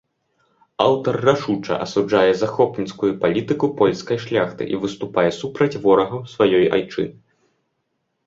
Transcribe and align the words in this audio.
Аўтар 0.85 1.15
рашуча 1.27 1.75
асуджае 1.85 2.31
захопніцкую 2.43 3.11
палітыку 3.25 3.69
польскай 3.81 4.17
шляхты 4.25 4.63
і 4.75 4.79
выступае 4.85 5.29
супраць 5.41 5.79
ворагаў 5.83 6.21
сваёй 6.33 6.65
айчыны. 6.79 7.13